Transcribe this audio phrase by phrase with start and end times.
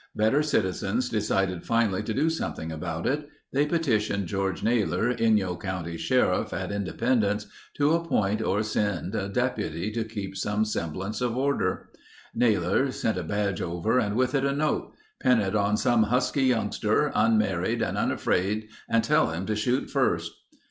[0.15, 3.29] Better citizens decided finally to do something about it.
[3.53, 9.91] They petitioned George Naylor, Inyo county's sheriff at Independence to appoint or send a deputy
[9.91, 11.89] to keep some semblance of order.
[12.33, 16.45] Naylor sent a badge over and with it a note: "Pin it on some husky
[16.45, 20.31] youngster, unmarried and unafraid and tell him to shoot first."